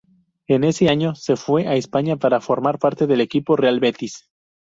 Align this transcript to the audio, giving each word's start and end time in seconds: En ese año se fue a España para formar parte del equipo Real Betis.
En 0.47 0.63
ese 0.63 0.89
año 0.89 1.13
se 1.13 1.35
fue 1.35 1.67
a 1.67 1.75
España 1.75 2.17
para 2.17 2.41
formar 2.41 2.79
parte 2.79 3.05
del 3.05 3.21
equipo 3.21 3.55
Real 3.55 3.79
Betis. 3.79 4.31